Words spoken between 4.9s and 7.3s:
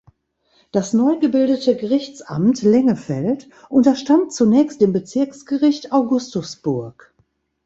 Bezirksgericht Augustusburg.